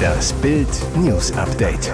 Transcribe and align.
Das 0.00 0.32
Bild 0.34 0.68
News 0.96 1.32
Update. 1.32 1.92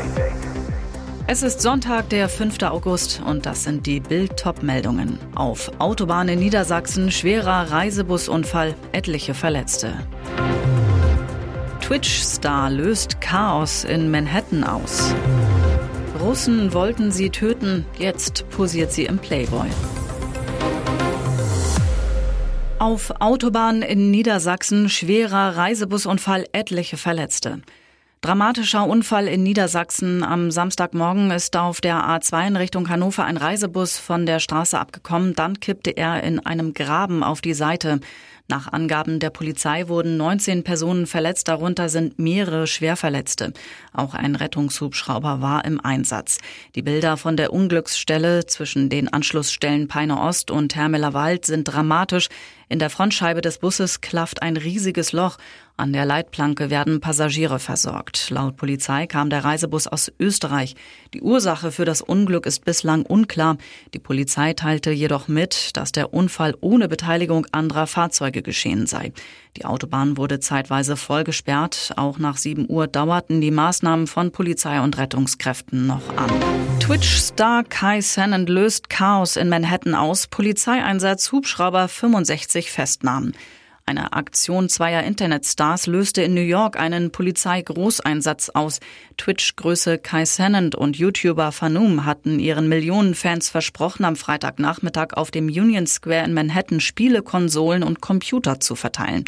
Es 1.26 1.42
ist 1.42 1.60
Sonntag, 1.60 2.08
der 2.10 2.28
5. 2.28 2.62
August 2.62 3.20
und 3.26 3.46
das 3.46 3.64
sind 3.64 3.86
die 3.86 4.00
Bild-Top-Meldungen. 4.00 5.18
Auf 5.34 5.72
Autobahn 5.78 6.28
in 6.28 6.38
Niedersachsen 6.38 7.10
schwerer 7.10 7.70
Reisebusunfall, 7.70 8.74
etliche 8.92 9.34
Verletzte. 9.34 9.94
Twitch-Star 11.80 12.70
löst 12.70 13.20
Chaos 13.20 13.84
in 13.84 14.10
Manhattan 14.10 14.64
aus. 14.64 15.14
Russen 16.20 16.72
wollten 16.72 17.12
sie 17.12 17.30
töten, 17.30 17.84
jetzt 17.98 18.48
posiert 18.50 18.92
sie 18.92 19.04
im 19.04 19.18
Playboy. 19.18 19.68
Auf 22.78 23.10
Autobahn 23.20 23.80
in 23.80 24.10
Niedersachsen 24.10 24.90
schwerer 24.90 25.56
Reisebusunfall, 25.56 26.44
etliche 26.52 26.98
Verletzte. 26.98 27.62
Dramatischer 28.20 28.86
Unfall 28.86 29.28
in 29.28 29.42
Niedersachsen. 29.42 30.22
Am 30.22 30.50
Samstagmorgen 30.50 31.30
ist 31.30 31.56
auf 31.56 31.80
der 31.80 31.96
A2 31.96 32.48
in 32.48 32.56
Richtung 32.56 32.90
Hannover 32.90 33.24
ein 33.24 33.38
Reisebus 33.38 33.96
von 33.96 34.26
der 34.26 34.40
Straße 34.40 34.78
abgekommen. 34.78 35.34
Dann 35.34 35.58
kippte 35.58 35.96
er 35.96 36.22
in 36.22 36.44
einem 36.44 36.74
Graben 36.74 37.22
auf 37.22 37.40
die 37.40 37.54
Seite. 37.54 38.00
Nach 38.48 38.72
Angaben 38.72 39.18
der 39.18 39.30
Polizei 39.30 39.88
wurden 39.88 40.16
19 40.16 40.62
Personen 40.62 41.06
verletzt, 41.06 41.48
darunter 41.48 41.88
sind 41.88 42.20
mehrere 42.20 42.68
Schwerverletzte. 42.68 43.52
Auch 43.92 44.14
ein 44.14 44.36
Rettungshubschrauber 44.36 45.40
war 45.40 45.64
im 45.64 45.80
Einsatz. 45.80 46.38
Die 46.76 46.82
Bilder 46.82 47.16
von 47.16 47.36
der 47.36 47.52
Unglücksstelle 47.52 48.46
zwischen 48.46 48.88
den 48.88 49.12
Anschlussstellen 49.12 49.88
Peine 49.88 50.20
Ost 50.20 50.52
und 50.52 50.76
Hermeler 50.76 51.12
Wald 51.12 51.44
sind 51.44 51.64
dramatisch. 51.64 52.28
In 52.68 52.80
der 52.80 52.90
Frontscheibe 52.90 53.42
des 53.42 53.58
Busses 53.58 54.00
klafft 54.00 54.42
ein 54.42 54.56
riesiges 54.56 55.12
Loch. 55.12 55.36
An 55.76 55.92
der 55.92 56.04
Leitplanke 56.04 56.68
werden 56.68 57.00
Passagiere 57.00 57.60
versorgt. 57.60 58.30
Laut 58.30 58.56
Polizei 58.56 59.06
kam 59.06 59.30
der 59.30 59.44
Reisebus 59.44 59.86
aus 59.86 60.10
Österreich. 60.18 60.74
Die 61.14 61.20
Ursache 61.20 61.70
für 61.70 61.84
das 61.84 62.00
Unglück 62.00 62.44
ist 62.44 62.64
bislang 62.64 63.02
unklar. 63.02 63.58
Die 63.94 63.98
Polizei 63.98 64.54
teilte 64.54 64.90
jedoch 64.90 65.28
mit, 65.28 65.76
dass 65.76 65.92
der 65.92 66.12
Unfall 66.12 66.56
ohne 66.60 66.88
Beteiligung 66.88 67.46
anderer 67.52 67.86
Fahrzeuge 67.86 68.42
geschehen 68.42 68.86
sei. 68.86 69.12
Die 69.58 69.64
Autobahn 69.64 70.16
wurde 70.16 70.40
zeitweise 70.40 70.96
voll 70.96 71.24
gesperrt. 71.24 71.92
Auch 71.96 72.18
nach 72.18 72.36
7 72.36 72.68
Uhr 72.68 72.86
dauerten 72.88 73.40
die 73.40 73.50
Maßnahmen 73.50 74.06
von 74.06 74.32
Polizei 74.32 74.80
und 74.80 74.98
Rettungskräften 74.98 75.86
noch 75.86 76.16
an. 76.16 76.30
Twitch-Star 76.80 77.64
Kai 77.64 78.00
Sennett 78.00 78.48
löst 78.48 78.88
Chaos 78.88 79.36
in 79.36 79.48
Manhattan 79.48 79.94
aus. 79.94 80.26
Polizeieinsatz 80.26 81.32
Hubschrauber 81.32 81.88
65 81.88 82.55
Festnahmen. 82.62 83.34
Eine 83.88 84.14
Aktion 84.14 84.68
zweier 84.68 85.04
Internetstars 85.04 85.86
löste 85.86 86.20
in 86.20 86.34
New 86.34 86.40
York 86.40 86.76
einen 86.76 87.12
Polizeigroßeinsatz 87.12 88.48
aus. 88.48 88.80
Twitch-Größe 89.16 89.98
Kai 89.98 90.24
Sennett 90.24 90.74
und 90.74 90.96
YouTuber 90.96 91.52
Fanum 91.52 92.04
hatten 92.04 92.40
ihren 92.40 92.68
Millionen 92.68 93.14
Fans 93.14 93.48
versprochen, 93.48 94.04
am 94.04 94.16
Freitagnachmittag 94.16 95.12
auf 95.12 95.30
dem 95.30 95.46
Union 95.46 95.86
Square 95.86 96.24
in 96.24 96.34
Manhattan 96.34 96.80
Spiele, 96.80 97.22
Konsolen 97.22 97.84
und 97.84 98.00
Computer 98.00 98.58
zu 98.58 98.74
verteilen. 98.74 99.24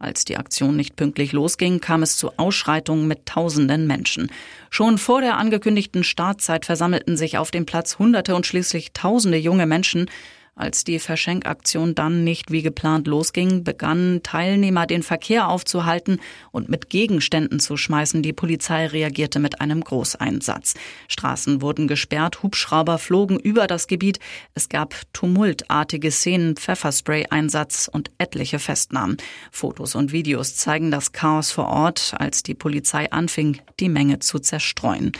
Als 0.00 0.24
die 0.24 0.38
Aktion 0.38 0.74
nicht 0.74 0.96
pünktlich 0.96 1.30
losging, 1.30 1.80
kam 1.80 2.02
es 2.02 2.16
zu 2.16 2.32
Ausschreitungen 2.36 3.06
mit 3.06 3.26
tausenden 3.26 3.86
Menschen. 3.86 4.32
Schon 4.70 4.98
vor 4.98 5.20
der 5.20 5.36
angekündigten 5.36 6.02
Startzeit 6.02 6.66
versammelten 6.66 7.16
sich 7.16 7.38
auf 7.38 7.52
dem 7.52 7.64
Platz 7.64 7.98
Hunderte 7.98 8.34
und 8.34 8.44
schließlich 8.44 8.92
Tausende 8.92 9.38
junge 9.38 9.66
Menschen. 9.66 10.10
Als 10.60 10.84
die 10.84 10.98
Verschenkaktion 10.98 11.94
dann 11.94 12.22
nicht 12.22 12.50
wie 12.50 12.60
geplant 12.60 13.06
losging, 13.06 13.64
begannen 13.64 14.22
Teilnehmer 14.22 14.86
den 14.86 15.02
Verkehr 15.02 15.48
aufzuhalten 15.48 16.20
und 16.52 16.68
mit 16.68 16.90
Gegenständen 16.90 17.60
zu 17.60 17.78
schmeißen. 17.78 18.22
Die 18.22 18.34
Polizei 18.34 18.86
reagierte 18.86 19.38
mit 19.38 19.62
einem 19.62 19.82
Großeinsatz. 19.82 20.74
Straßen 21.08 21.62
wurden 21.62 21.88
gesperrt, 21.88 22.42
Hubschrauber 22.42 22.98
flogen 22.98 23.40
über 23.40 23.66
das 23.66 23.86
Gebiet. 23.86 24.18
Es 24.52 24.68
gab 24.68 24.96
tumultartige 25.14 26.10
Szenen, 26.10 26.56
Pfefferspray-Einsatz 26.56 27.88
und 27.90 28.10
etliche 28.18 28.58
Festnahmen. 28.58 29.16
Fotos 29.50 29.94
und 29.94 30.12
Videos 30.12 30.56
zeigen 30.56 30.90
das 30.90 31.12
Chaos 31.12 31.52
vor 31.52 31.68
Ort, 31.68 32.12
als 32.18 32.42
die 32.42 32.54
Polizei 32.54 33.10
anfing, 33.10 33.62
die 33.80 33.88
Menge 33.88 34.18
zu 34.18 34.38
zerstreuen. 34.38 35.12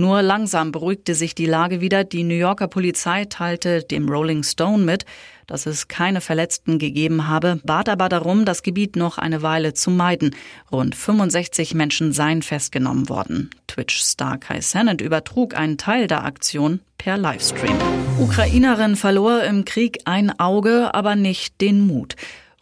Nur 0.00 0.22
langsam 0.22 0.72
beruhigte 0.72 1.14
sich 1.14 1.34
die 1.34 1.44
Lage 1.44 1.82
wieder. 1.82 2.04
Die 2.04 2.22
New 2.22 2.32
Yorker 2.32 2.68
Polizei 2.68 3.26
teilte 3.26 3.82
dem 3.82 4.08
Rolling 4.08 4.42
Stone 4.42 4.82
mit, 4.82 5.04
dass 5.46 5.66
es 5.66 5.88
keine 5.88 6.22
Verletzten 6.22 6.78
gegeben 6.78 7.28
habe, 7.28 7.60
bat 7.64 7.90
aber 7.90 8.08
darum, 8.08 8.46
das 8.46 8.62
Gebiet 8.62 8.96
noch 8.96 9.18
eine 9.18 9.42
Weile 9.42 9.74
zu 9.74 9.90
meiden. 9.90 10.34
Rund 10.72 10.94
65 10.94 11.74
Menschen 11.74 12.14
seien 12.14 12.40
festgenommen 12.40 13.10
worden. 13.10 13.50
Twitch-Star 13.66 14.38
Kai 14.38 14.62
Sennett 14.62 15.02
übertrug 15.02 15.54
einen 15.54 15.76
Teil 15.76 16.06
der 16.06 16.24
Aktion 16.24 16.80
per 16.96 17.18
Livestream. 17.18 17.76
Ukrainerin 18.18 18.96
verlor 18.96 19.42
im 19.42 19.66
Krieg 19.66 19.98
ein 20.06 20.30
Auge, 20.40 20.94
aber 20.94 21.14
nicht 21.14 21.60
den 21.60 21.86
Mut. 21.86 22.16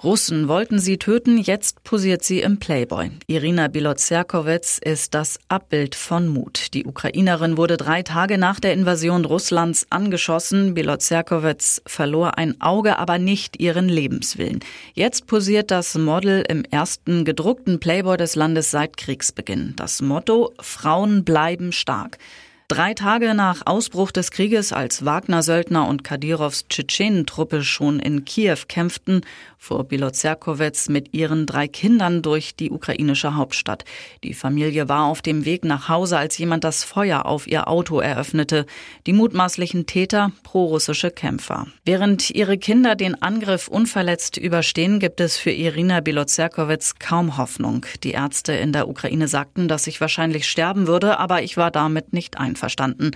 Russen 0.04 0.46
wollten 0.46 0.78
sie 0.78 0.96
töten, 0.96 1.38
jetzt 1.38 1.82
posiert 1.82 2.22
sie 2.22 2.40
im 2.40 2.60
Playboy. 2.60 3.10
Irina 3.26 3.66
Bilozerkowitz 3.66 4.78
ist 4.78 5.12
das 5.12 5.40
Abbild 5.48 5.96
von 5.96 6.28
Mut. 6.28 6.72
Die 6.72 6.84
Ukrainerin 6.84 7.56
wurde 7.56 7.76
drei 7.76 8.04
Tage 8.04 8.38
nach 8.38 8.60
der 8.60 8.74
Invasion 8.74 9.24
Russlands 9.24 9.88
angeschossen. 9.90 10.74
Bilozerkowitz 10.74 11.82
verlor 11.84 12.38
ein 12.38 12.60
Auge, 12.60 12.96
aber 12.96 13.18
nicht 13.18 13.60
ihren 13.60 13.88
Lebenswillen. 13.88 14.60
Jetzt 14.94 15.26
posiert 15.26 15.72
das 15.72 15.98
Model 15.98 16.44
im 16.48 16.62
ersten 16.62 17.24
gedruckten 17.24 17.80
Playboy 17.80 18.16
des 18.16 18.36
Landes 18.36 18.70
seit 18.70 18.96
Kriegsbeginn. 18.98 19.72
Das 19.74 20.00
Motto 20.00 20.52
Frauen 20.60 21.24
bleiben 21.24 21.72
stark. 21.72 22.18
Drei 22.70 22.92
Tage 22.92 23.32
nach 23.32 23.62
Ausbruch 23.64 24.10
des 24.12 24.30
Krieges, 24.30 24.74
als 24.74 25.02
Wagner-Söldner 25.02 25.88
und 25.88 26.04
Kadyrovs 26.04 26.68
Tschetschenentruppe 26.68 27.62
schon 27.62 27.98
in 27.98 28.26
Kiew 28.26 28.58
kämpften, 28.68 29.22
fuhr 29.56 29.84
Bilozerkowitz 29.84 30.90
mit 30.90 31.14
ihren 31.14 31.46
drei 31.46 31.66
Kindern 31.66 32.20
durch 32.20 32.56
die 32.56 32.70
ukrainische 32.70 33.36
Hauptstadt. 33.36 33.86
Die 34.22 34.34
Familie 34.34 34.86
war 34.86 35.06
auf 35.06 35.22
dem 35.22 35.46
Weg 35.46 35.64
nach 35.64 35.88
Hause, 35.88 36.18
als 36.18 36.36
jemand 36.36 36.62
das 36.62 36.84
Feuer 36.84 37.24
auf 37.24 37.46
ihr 37.46 37.68
Auto 37.68 38.00
eröffnete. 38.00 38.66
Die 39.06 39.14
mutmaßlichen 39.14 39.86
Täter 39.86 40.32
prorussische 40.42 41.10
Kämpfer. 41.10 41.68
Während 41.86 42.28
ihre 42.28 42.58
Kinder 42.58 42.96
den 42.96 43.20
Angriff 43.22 43.68
unverletzt 43.68 44.36
überstehen, 44.36 45.00
gibt 45.00 45.22
es 45.22 45.38
für 45.38 45.52
Irina 45.52 46.00
Bilozerkowitz 46.00 46.96
kaum 46.98 47.38
Hoffnung. 47.38 47.86
Die 48.04 48.10
Ärzte 48.10 48.52
in 48.52 48.74
der 48.74 48.88
Ukraine 48.88 49.26
sagten, 49.26 49.68
dass 49.68 49.86
ich 49.86 50.02
wahrscheinlich 50.02 50.46
sterben 50.46 50.86
würde, 50.86 51.18
aber 51.18 51.42
ich 51.42 51.56
war 51.56 51.70
damit 51.70 52.12
nicht 52.12 52.36
einverstanden 52.36 52.57
einverstanden, 52.58 53.12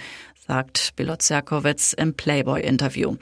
sagt 0.47 0.93
Bilozerkowitz 0.97 1.93
im 1.95 2.15
Playboy-Interview. 2.15 3.17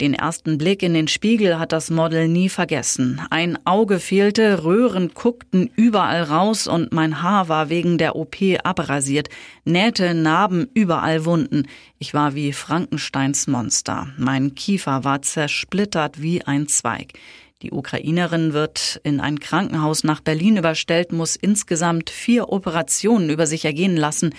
Den 0.00 0.14
ersten 0.14 0.58
Blick 0.58 0.82
in 0.82 0.92
den 0.92 1.06
Spiegel 1.06 1.58
hat 1.58 1.70
das 1.70 1.88
Model 1.88 2.26
nie 2.26 2.48
vergessen. 2.48 3.20
Ein 3.30 3.58
Auge 3.64 4.00
fehlte, 4.00 4.64
Röhren 4.64 5.12
guckten 5.14 5.70
überall 5.76 6.22
raus 6.24 6.66
und 6.66 6.92
mein 6.92 7.22
Haar 7.22 7.48
war 7.48 7.68
wegen 7.68 7.96
der 7.96 8.16
OP 8.16 8.36
abrasiert. 8.64 9.28
Nähte, 9.64 10.14
Narben, 10.14 10.68
überall 10.74 11.24
Wunden. 11.24 11.68
Ich 11.98 12.12
war 12.12 12.34
wie 12.34 12.52
Frankensteins 12.52 13.46
Monster. 13.46 14.08
Mein 14.18 14.56
Kiefer 14.56 15.04
war 15.04 15.22
zersplittert 15.22 16.20
wie 16.20 16.42
ein 16.42 16.66
Zweig. 16.66 17.12
Die 17.62 17.70
Ukrainerin 17.70 18.52
wird 18.52 19.00
in 19.04 19.20
ein 19.20 19.38
Krankenhaus 19.38 20.02
nach 20.02 20.20
Berlin 20.20 20.56
überstellt, 20.56 21.12
muss 21.12 21.36
insgesamt 21.36 22.10
vier 22.10 22.50
Operationen 22.50 23.30
über 23.30 23.46
sich 23.46 23.64
ergehen 23.64 23.96
lassen. 23.96 24.34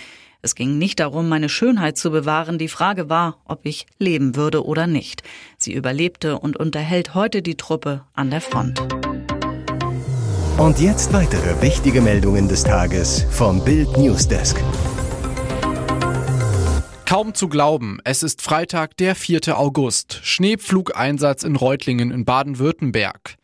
Es 0.46 0.54
ging 0.54 0.78
nicht 0.78 1.00
darum, 1.00 1.28
meine 1.28 1.48
Schönheit 1.48 1.98
zu 1.98 2.12
bewahren, 2.12 2.56
die 2.56 2.68
Frage 2.68 3.10
war, 3.10 3.38
ob 3.46 3.66
ich 3.66 3.84
leben 3.98 4.36
würde 4.36 4.64
oder 4.64 4.86
nicht. 4.86 5.24
Sie 5.58 5.72
überlebte 5.72 6.38
und 6.38 6.56
unterhält 6.56 7.16
heute 7.16 7.42
die 7.42 7.56
Truppe 7.56 8.04
an 8.14 8.30
der 8.30 8.40
Front. 8.40 8.80
Und 10.56 10.78
jetzt 10.78 11.12
weitere 11.12 11.60
wichtige 11.62 12.00
Meldungen 12.00 12.46
des 12.46 12.62
Tages 12.62 13.26
vom 13.28 13.64
Bild 13.64 13.96
Newsdesk. 13.96 14.62
Kaum 17.06 17.34
zu 17.34 17.48
glauben, 17.48 17.98
es 18.04 18.22
ist 18.22 18.40
Freitag, 18.40 18.96
der 18.98 19.16
4. 19.16 19.58
August. 19.58 20.20
Schneepflugeinsatz 20.22 21.42
in 21.42 21.56
Reutlingen 21.56 22.12
in 22.12 22.24
Baden-Württemberg. 22.24 23.36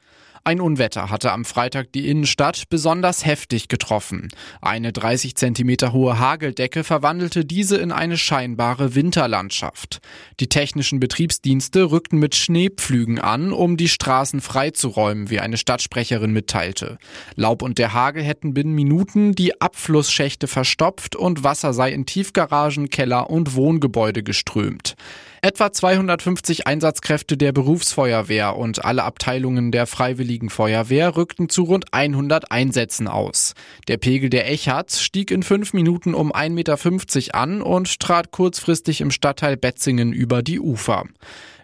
Ein 0.45 0.61
Unwetter 0.61 1.09
hatte 1.09 1.31
am 1.31 1.45
Freitag 1.45 1.93
die 1.93 2.09
Innenstadt 2.09 2.65
besonders 2.69 3.25
heftig 3.25 3.69
getroffen. 3.69 4.29
Eine 4.61 4.93
30 4.93 5.37
Zentimeter 5.37 5.93
hohe 5.93 6.19
Hageldecke 6.19 6.83
verwandelte 6.83 7.45
diese 7.45 7.77
in 7.77 7.93
eine 7.93 8.17
scheinbare 8.17 8.97
Winterlandschaft. 8.97 10.01
Die 10.41 10.49
technischen 10.49 10.99
Betriebsdienste 10.99 11.93
rückten 11.93 12.19
mit 12.19 12.35
Schneepflügen 12.35 13.21
an, 13.21 13.53
um 13.53 13.77
die 13.77 13.87
Straßen 13.87 14.41
freizuräumen, 14.41 15.31
wie 15.31 15.39
eine 15.39 15.57
Stadtsprecherin 15.57 16.33
mitteilte. 16.33 16.99
Laub 17.37 17.63
und 17.63 17.79
der 17.79 17.93
Hagel 17.93 18.25
hätten 18.25 18.53
binnen 18.53 18.75
Minuten 18.75 19.37
die 19.37 19.61
Abflussschächte 19.61 20.49
verstopft 20.49 21.15
und 21.15 21.45
Wasser 21.45 21.73
sei 21.73 21.93
in 21.93 22.05
Tiefgaragen, 22.05 22.91
Keller 22.91 23.31
und 23.31 23.55
Wohngebäude 23.55 24.25
geströmt. 24.25 24.97
Etwa 25.45 25.73
250 25.73 26.69
Einsatzkräfte 26.69 27.37
der 27.37 27.51
Berufsfeuerwehr 27.51 28.55
und 28.57 28.85
alle 28.85 29.03
Abteilungen 29.03 29.73
der 29.73 29.89
Freiwilligen 29.89 30.51
Feuerwehr 30.51 31.17
rückten 31.17 31.49
zu 31.49 31.65
rund 31.65 31.93
100 31.93 32.53
Einsätzen 32.53 33.09
aus. 33.09 33.55
Der 33.89 33.97
Pegel 33.97 34.31
der 34.31 34.49
Echards 34.49 35.03
stieg 35.03 35.33
in 35.33 35.43
fünf 35.43 35.73
Minuten 35.73 36.15
um 36.15 36.33
1,50 36.33 36.51
Meter 36.51 37.35
an 37.35 37.61
und 37.61 37.99
trat 37.99 38.31
kurzfristig 38.31 39.01
im 39.01 39.11
Stadtteil 39.11 39.57
Betzingen 39.57 40.13
über 40.13 40.45
die 40.45 40.61
Ufer. 40.61 41.07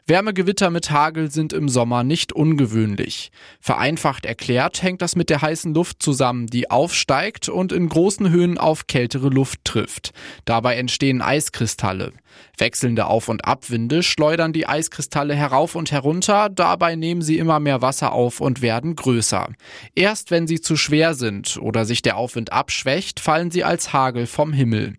Wärmegewitter 0.09 0.71
mit 0.71 0.91
Hagel 0.91 1.31
sind 1.31 1.53
im 1.53 1.69
Sommer 1.69 2.03
nicht 2.03 2.33
ungewöhnlich. 2.33 3.31
Vereinfacht 3.61 4.25
erklärt 4.25 4.83
hängt 4.83 5.03
das 5.03 5.17
mit 5.17 5.29
der 5.29 5.43
heißen 5.43 5.75
Luft 5.75 6.03
zusammen, 6.03 6.47
die 6.47 6.71
aufsteigt 6.71 7.51
und 7.51 7.73
in 7.73 7.91
großen 7.91 8.31
Höhen 8.31 8.57
auf 8.57 8.87
kältere 8.87 9.29
Luft 9.29 9.67
trifft. 9.67 10.13
Dabei 10.47 10.77
entstehen 10.77 11.21
Eiskristalle. 11.21 12.13
Wechselnde 12.57 13.07
Auf- 13.07 13.29
und 13.29 13.45
Abwinde 13.45 14.03
schleudern 14.03 14.55
die 14.55 14.67
Eiskristalle 14.67 15.35
herauf 15.35 15.75
und 15.75 15.93
herunter, 15.93 16.49
dabei 16.49 16.97
nehmen 16.97 17.21
sie 17.21 17.37
immer 17.37 17.61
mehr 17.61 17.83
Wasser 17.83 18.13
auf 18.13 18.41
und 18.41 18.63
werden 18.63 18.97
größer. 18.97 19.51
Erst 19.95 20.31
wenn 20.31 20.47
sie 20.47 20.63
zu 20.63 20.77
schwer 20.77 21.13
sind 21.13 21.59
oder 21.61 21.85
sich 21.85 22.01
der 22.01 22.17
Aufwind 22.17 22.51
abschwächt, 22.51 23.21
fallen 23.21 23.51
sie 23.51 23.63
als 23.63 23.93
Hagel 23.93 24.27
vom 24.27 24.55
Himmel. 24.55 24.97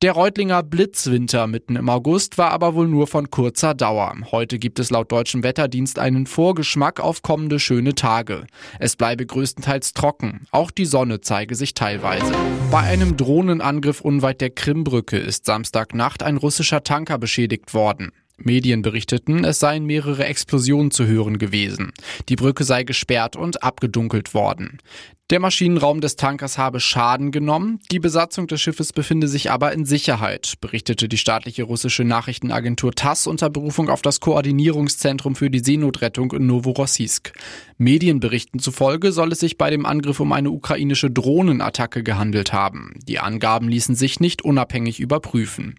Der 0.00 0.12
Reutlinger 0.12 0.62
Blitzwinter 0.62 1.48
mitten 1.48 1.74
im 1.74 1.88
August 1.88 2.38
war 2.38 2.52
aber 2.52 2.76
wohl 2.76 2.86
nur 2.86 3.08
von 3.08 3.32
kurzer 3.32 3.74
Dauer. 3.74 4.14
Heute 4.30 4.60
gibt 4.60 4.78
es 4.78 4.90
laut 4.90 5.10
deutschem 5.10 5.42
Wetterdienst 5.42 5.98
einen 5.98 6.26
Vorgeschmack 6.26 7.00
auf 7.00 7.22
kommende 7.22 7.58
schöne 7.58 7.96
Tage. 7.96 8.46
Es 8.78 8.94
bleibe 8.94 9.26
größtenteils 9.26 9.94
trocken. 9.94 10.46
Auch 10.52 10.70
die 10.70 10.84
Sonne 10.84 11.20
zeige 11.20 11.56
sich 11.56 11.74
teilweise. 11.74 12.32
Bei 12.70 12.78
einem 12.78 13.16
Drohnenangriff 13.16 14.00
unweit 14.00 14.40
der 14.40 14.50
Krimbrücke 14.50 15.18
ist 15.18 15.46
Samstagnacht 15.46 16.22
ein 16.22 16.36
russischer 16.36 16.84
Tanker 16.84 17.18
beschädigt 17.18 17.74
worden. 17.74 18.12
Medien 18.38 18.82
berichteten, 18.82 19.44
es 19.44 19.58
seien 19.58 19.84
mehrere 19.84 20.24
Explosionen 20.24 20.90
zu 20.90 21.06
hören 21.06 21.38
gewesen. 21.38 21.92
Die 22.28 22.36
Brücke 22.36 22.64
sei 22.64 22.84
gesperrt 22.84 23.36
und 23.36 23.62
abgedunkelt 23.62 24.34
worden. 24.34 24.78
Der 25.30 25.40
Maschinenraum 25.40 26.00
des 26.00 26.16
Tankers 26.16 26.56
habe 26.56 26.80
Schaden 26.80 27.32
genommen, 27.32 27.80
die 27.92 27.98
Besatzung 27.98 28.46
des 28.46 28.62
Schiffes 28.62 28.94
befinde 28.94 29.28
sich 29.28 29.50
aber 29.50 29.72
in 29.72 29.84
Sicherheit, 29.84 30.54
berichtete 30.62 31.06
die 31.06 31.18
staatliche 31.18 31.64
russische 31.64 32.02
Nachrichtenagentur 32.02 32.92
TASS 32.92 33.26
unter 33.26 33.50
Berufung 33.50 33.90
auf 33.90 34.00
das 34.00 34.20
Koordinierungszentrum 34.20 35.36
für 35.36 35.50
die 35.50 35.58
Seenotrettung 35.58 36.32
in 36.32 36.46
Novorossiysk. 36.46 37.34
Medienberichten 37.76 38.58
zufolge 38.58 39.12
soll 39.12 39.32
es 39.32 39.40
sich 39.40 39.58
bei 39.58 39.68
dem 39.68 39.84
Angriff 39.84 40.18
um 40.18 40.32
eine 40.32 40.50
ukrainische 40.50 41.10
Drohnenattacke 41.10 42.02
gehandelt 42.02 42.54
haben. 42.54 42.94
Die 43.06 43.18
Angaben 43.18 43.68
ließen 43.68 43.96
sich 43.96 44.20
nicht 44.20 44.40
unabhängig 44.40 44.98
überprüfen. 44.98 45.74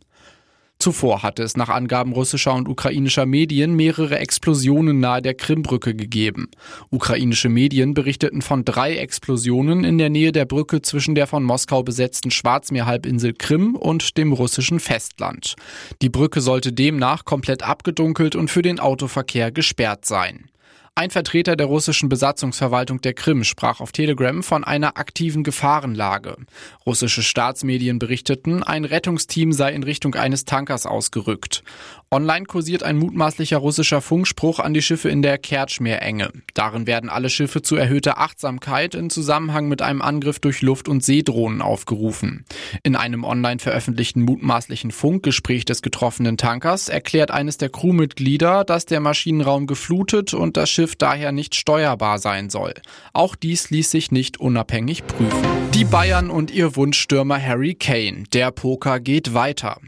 Zuvor 0.81 1.23
hatte 1.23 1.43
es 1.43 1.57
nach 1.57 1.67
Angaben 1.67 2.13
russischer 2.13 2.53
und 2.53 2.69
ukrainischer 2.69 3.25
Medien 3.25 3.75
mehrere 3.75 4.17
Explosionen 4.17 5.01
nahe 5.01 5.21
der 5.21 5.33
Krimbrücke 5.33 5.93
gegeben. 5.93 6.49
Ukrainische 6.89 7.49
Medien 7.49 7.93
berichteten 7.93 8.41
von 8.41 8.63
drei 8.63 8.95
Explosionen 8.95 9.83
in 9.83 9.97
der 9.97 10.09
Nähe 10.09 10.31
der 10.31 10.45
Brücke 10.45 10.81
zwischen 10.81 11.15
der 11.15 11.27
von 11.27 11.43
Moskau 11.43 11.83
besetzten 11.83 12.31
Schwarzmeerhalbinsel 12.31 13.33
Krim 13.33 13.75
und 13.75 14.17
dem 14.17 14.31
russischen 14.31 14.79
Festland. 14.79 15.55
Die 16.01 16.07
Brücke 16.07 16.39
sollte 16.39 16.71
demnach 16.71 17.25
komplett 17.25 17.61
abgedunkelt 17.61 18.37
und 18.37 18.49
für 18.49 18.61
den 18.61 18.79
Autoverkehr 18.79 19.51
gesperrt 19.51 20.05
sein. 20.05 20.49
Ein 20.95 21.11
Vertreter 21.11 21.55
der 21.55 21.67
russischen 21.67 22.09
Besatzungsverwaltung 22.09 23.01
der 23.01 23.13
Krim 23.13 23.43
sprach 23.43 23.79
auf 23.79 23.91
Telegram 23.91 24.43
von 24.43 24.63
einer 24.63 24.97
aktiven 24.97 25.43
Gefahrenlage. 25.43 26.35
Russische 26.85 27.23
Staatsmedien 27.23 27.99
berichteten, 27.99 28.63
ein 28.63 28.85
Rettungsteam 28.85 29.53
sei 29.53 29.71
in 29.73 29.83
Richtung 29.83 30.15
eines 30.15 30.45
Tankers 30.45 30.85
ausgerückt. 30.85 31.63
Online 32.11 32.45
kursiert 32.45 32.81
ein 32.81 32.97
mutmaßlicher 32.97 33.57
russischer 33.57 34.01
Funkspruch 34.01 34.57
an 34.57 34.73
die 34.73 34.81
Schiffe 34.81 35.09
in 35.09 35.21
der 35.21 35.37
Kertschmeerenge. 35.37 36.31
Darin 36.55 36.87
werden 36.87 37.07
alle 37.07 37.29
Schiffe 37.29 37.61
zu 37.61 37.75
erhöhter 37.75 38.17
Achtsamkeit 38.17 38.95
in 38.95 39.11
Zusammenhang 39.11 39.67
mit 39.67 39.83
einem 39.83 40.01
Angriff 40.01 40.39
durch 40.39 40.63
Luft- 40.63 40.89
und 40.89 41.03
Seedrohnen 41.03 41.61
aufgerufen. 41.61 42.45
In 42.81 42.95
einem 42.95 43.23
online 43.23 43.59
veröffentlichten 43.59 44.23
mutmaßlichen 44.23 44.89
Funkgespräch 44.89 45.65
des 45.65 45.83
getroffenen 45.83 46.35
Tankers 46.37 46.89
erklärt 46.89 47.29
eines 47.29 47.57
der 47.57 47.69
Crewmitglieder, 47.69 48.63
dass 48.63 48.87
der 48.87 49.01
Maschinenraum 49.01 49.67
geflutet 49.67 50.33
und 50.33 50.57
das 50.57 50.71
Schiff 50.71 50.95
daher 50.95 51.31
nicht 51.31 51.53
steuerbar 51.53 52.17
sein 52.17 52.49
soll. 52.49 52.73
Auch 53.13 53.35
dies 53.35 53.69
ließ 53.69 53.91
sich 53.91 54.11
nicht 54.11 54.39
unabhängig 54.39 55.05
prüfen. 55.05 55.45
Die 55.75 55.85
Bayern 55.85 56.31
und 56.31 56.49
ihr 56.49 56.75
Wunschstürmer 56.75 57.39
Harry 57.39 57.75
Kane. 57.75 58.23
Der 58.33 58.49
Poker 58.49 58.99
geht 58.99 59.35
weiter. 59.35 59.79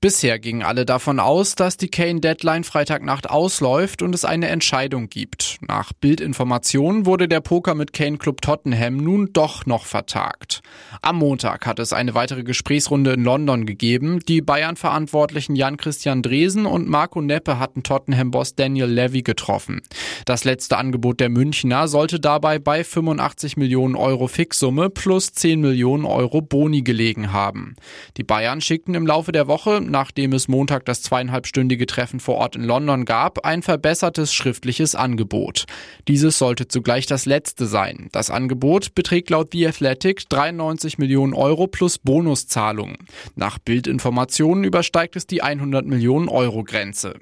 Bisher 0.00 0.38
gingen 0.38 0.62
alle 0.62 0.86
davon 0.86 1.18
aus, 1.18 1.56
dass 1.56 1.76
die 1.76 1.88
Kane-Deadline 1.88 2.62
Freitagnacht 2.62 3.28
ausläuft 3.28 4.00
und 4.00 4.14
es 4.14 4.24
eine 4.24 4.46
Entscheidung 4.46 5.08
gibt. 5.08 5.56
Nach 5.66 5.92
Bildinformationen 5.92 7.04
wurde 7.04 7.26
der 7.26 7.40
Poker 7.40 7.74
mit 7.74 7.92
Kane 7.92 8.16
Club 8.16 8.40
Tottenham 8.40 8.98
nun 8.98 9.32
doch 9.32 9.66
noch 9.66 9.86
vertagt. 9.86 10.62
Am 11.02 11.16
Montag 11.16 11.66
hat 11.66 11.80
es 11.80 11.92
eine 11.92 12.14
weitere 12.14 12.44
Gesprächsrunde 12.44 13.12
in 13.14 13.24
London 13.24 13.66
gegeben. 13.66 14.20
Die 14.28 14.40
Bayern-Verantwortlichen 14.40 15.56
Jan-Christian 15.56 16.22
Dresen 16.22 16.66
und 16.66 16.88
Marco 16.88 17.20
Neppe 17.20 17.58
hatten 17.58 17.82
Tottenham-Boss 17.82 18.54
Daniel 18.54 18.86
Levy 18.86 19.22
getroffen. 19.22 19.82
Das 20.26 20.44
letzte 20.44 20.78
Angebot 20.78 21.18
der 21.18 21.28
Münchner 21.28 21.88
sollte 21.88 22.20
dabei 22.20 22.60
bei 22.60 22.84
85 22.84 23.56
Millionen 23.56 23.96
Euro 23.96 24.28
Fixsumme 24.28 24.90
plus 24.90 25.32
10 25.32 25.60
Millionen 25.60 26.04
Euro 26.04 26.40
Boni 26.40 26.82
gelegen 26.82 27.32
haben. 27.32 27.74
Die 28.16 28.22
Bayern 28.22 28.60
schickten 28.60 28.94
im 28.94 29.04
Laufe 29.04 29.32
der 29.32 29.48
Woche 29.48 29.87
nachdem 29.90 30.32
es 30.32 30.48
Montag 30.48 30.84
das 30.84 31.02
zweieinhalbstündige 31.02 31.86
Treffen 31.86 32.20
vor 32.20 32.36
Ort 32.36 32.56
in 32.56 32.64
London 32.64 33.04
gab, 33.04 33.44
ein 33.44 33.62
verbessertes 33.62 34.32
schriftliches 34.32 34.94
Angebot. 34.94 35.64
Dieses 36.06 36.38
sollte 36.38 36.68
zugleich 36.68 37.06
das 37.06 37.26
letzte 37.26 37.66
sein. 37.66 38.08
Das 38.12 38.30
Angebot 38.30 38.94
beträgt 38.94 39.30
laut 39.30 39.48
The 39.52 39.66
Athletic 39.68 40.28
93 40.28 40.98
Millionen 40.98 41.34
Euro 41.34 41.66
plus 41.66 41.98
Bonuszahlungen. 41.98 42.98
Nach 43.34 43.58
Bildinformationen 43.58 44.64
übersteigt 44.64 45.16
es 45.16 45.26
die 45.26 45.42
100 45.42 45.86
Millionen 45.86 46.28
Euro 46.28 46.64
Grenze. 46.64 47.14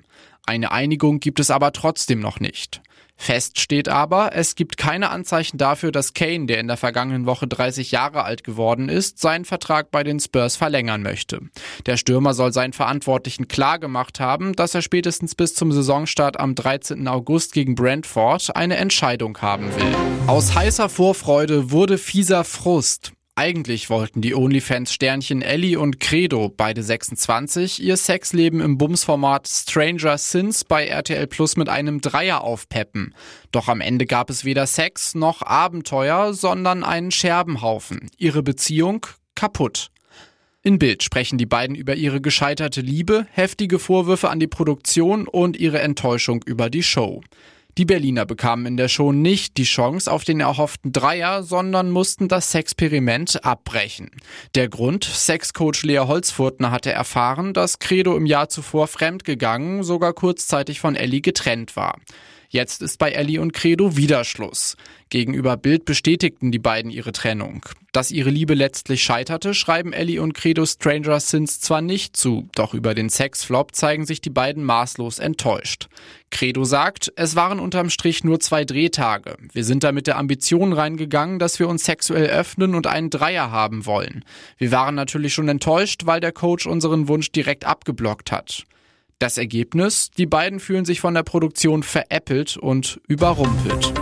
Eine 0.46 0.70
Einigung 0.70 1.20
gibt 1.20 1.40
es 1.40 1.50
aber 1.50 1.72
trotzdem 1.72 2.20
noch 2.20 2.40
nicht. 2.40 2.80
Fest 3.16 3.58
steht 3.58 3.88
aber, 3.88 4.34
es 4.34 4.54
gibt 4.54 4.76
keine 4.76 5.10
Anzeichen 5.10 5.56
dafür, 5.58 5.90
dass 5.90 6.14
Kane, 6.14 6.46
der 6.46 6.60
in 6.60 6.68
der 6.68 6.76
vergangenen 6.76 7.26
Woche 7.26 7.46
30 7.46 7.90
Jahre 7.90 8.24
alt 8.24 8.44
geworden 8.44 8.88
ist, 8.88 9.18
seinen 9.18 9.44
Vertrag 9.44 9.90
bei 9.90 10.04
den 10.04 10.20
Spurs 10.20 10.56
verlängern 10.56 11.02
möchte. 11.02 11.40
Der 11.86 11.96
Stürmer 11.96 12.34
soll 12.34 12.52
seinen 12.52 12.74
Verantwortlichen 12.74 13.48
klargemacht 13.48 14.20
haben, 14.20 14.54
dass 14.54 14.74
er 14.74 14.82
spätestens 14.82 15.34
bis 15.34 15.54
zum 15.54 15.72
Saisonstart 15.72 16.38
am 16.38 16.54
13. 16.54 17.08
August 17.08 17.54
gegen 17.54 17.74
Brentford 17.74 18.54
eine 18.54 18.76
Entscheidung 18.76 19.38
haben 19.38 19.74
will. 19.74 19.94
Aus 20.26 20.54
heißer 20.54 20.88
Vorfreude 20.88 21.70
wurde 21.70 21.98
fieser 21.98 22.44
Frust. 22.44 23.15
Eigentlich 23.38 23.90
wollten 23.90 24.22
die 24.22 24.34
OnlyFans-Sternchen 24.34 25.42
Ellie 25.42 25.78
und 25.78 26.00
Credo, 26.00 26.48
beide 26.48 26.82
26, 26.82 27.82
ihr 27.82 27.98
Sexleben 27.98 28.62
im 28.62 28.78
Bumsformat 28.78 29.46
Stranger 29.46 30.16
Sins 30.16 30.64
bei 30.64 30.86
RTL 30.86 31.26
Plus 31.26 31.58
mit 31.58 31.68
einem 31.68 32.00
Dreier 32.00 32.40
aufpeppen. 32.40 33.14
Doch 33.52 33.68
am 33.68 33.82
Ende 33.82 34.06
gab 34.06 34.30
es 34.30 34.46
weder 34.46 34.66
Sex 34.66 35.14
noch 35.14 35.42
Abenteuer, 35.42 36.32
sondern 36.32 36.82
einen 36.82 37.10
Scherbenhaufen. 37.10 38.08
Ihre 38.16 38.42
Beziehung 38.42 39.06
kaputt. 39.34 39.90
In 40.62 40.78
Bild 40.78 41.02
sprechen 41.02 41.36
die 41.36 41.44
beiden 41.44 41.76
über 41.76 41.94
ihre 41.94 42.22
gescheiterte 42.22 42.80
Liebe, 42.80 43.26
heftige 43.32 43.78
Vorwürfe 43.78 44.30
an 44.30 44.40
die 44.40 44.46
Produktion 44.46 45.28
und 45.28 45.58
ihre 45.58 45.80
Enttäuschung 45.80 46.42
über 46.46 46.70
die 46.70 46.82
Show. 46.82 47.20
Die 47.78 47.84
Berliner 47.84 48.24
bekamen 48.24 48.64
in 48.64 48.76
der 48.78 48.88
Show 48.88 49.12
nicht 49.12 49.58
die 49.58 49.64
Chance 49.64 50.10
auf 50.10 50.24
den 50.24 50.40
erhofften 50.40 50.92
Dreier, 50.92 51.42
sondern 51.42 51.90
mussten 51.90 52.26
das 52.26 52.50
Sexperiment 52.50 53.44
abbrechen. 53.44 54.10
Der 54.54 54.70
Grund? 54.70 55.04
Sexcoach 55.04 55.82
Lea 55.82 55.98
Holzfurtner 55.98 56.70
hatte 56.70 56.90
erfahren, 56.90 57.52
dass 57.52 57.78
Credo 57.78 58.16
im 58.16 58.24
Jahr 58.24 58.48
zuvor 58.48 58.86
fremdgegangen, 58.86 59.82
sogar 59.82 60.14
kurzzeitig 60.14 60.80
von 60.80 60.96
Ellie 60.96 61.20
getrennt 61.20 61.76
war. 61.76 61.98
Jetzt 62.48 62.82
ist 62.82 62.98
bei 62.98 63.10
Ellie 63.10 63.40
und 63.40 63.52
Credo 63.52 63.96
wieder 63.96 64.24
Schluss. 64.24 64.76
Gegenüber 65.08 65.56
Bild 65.56 65.84
bestätigten 65.84 66.50
die 66.50 66.58
beiden 66.58 66.90
ihre 66.90 67.12
Trennung. 67.12 67.64
Dass 67.92 68.10
ihre 68.10 68.30
Liebe 68.30 68.54
letztlich 68.54 69.02
scheiterte, 69.02 69.54
schreiben 69.54 69.92
Ellie 69.92 70.20
und 70.20 70.34
Credo 70.34 70.66
Stranger 70.66 71.20
Sins 71.20 71.60
zwar 71.60 71.80
nicht 71.80 72.16
zu, 72.16 72.48
doch 72.54 72.74
über 72.74 72.94
den 72.94 73.08
Sexflop 73.08 73.74
zeigen 73.74 74.04
sich 74.04 74.20
die 74.20 74.30
beiden 74.30 74.64
maßlos 74.64 75.18
enttäuscht. 75.18 75.88
Credo 76.30 76.64
sagt, 76.64 77.12
es 77.16 77.36
waren 77.36 77.60
unterm 77.60 77.88
Strich 77.88 78.24
nur 78.24 78.40
zwei 78.40 78.64
Drehtage. 78.64 79.36
Wir 79.52 79.64
sind 79.64 79.84
da 79.84 79.92
mit 79.92 80.06
der 80.06 80.18
Ambition 80.18 80.72
reingegangen, 80.72 81.38
dass 81.38 81.58
wir 81.58 81.68
uns 81.68 81.84
sexuell 81.84 82.26
öffnen 82.26 82.74
und 82.74 82.86
einen 82.86 83.10
Dreier 83.10 83.50
haben 83.50 83.86
wollen. 83.86 84.24
Wir 84.58 84.72
waren 84.72 84.94
natürlich 84.94 85.34
schon 85.34 85.48
enttäuscht, 85.48 86.02
weil 86.04 86.20
der 86.20 86.32
Coach 86.32 86.66
unseren 86.66 87.08
Wunsch 87.08 87.30
direkt 87.30 87.64
abgeblockt 87.64 88.32
hat. 88.32 88.64
Das 89.18 89.38
Ergebnis? 89.38 90.10
Die 90.10 90.26
beiden 90.26 90.60
fühlen 90.60 90.84
sich 90.84 91.00
von 91.00 91.14
der 91.14 91.22
Produktion 91.22 91.82
veräppelt 91.82 92.58
und 92.58 93.00
überrumpelt. 93.08 93.94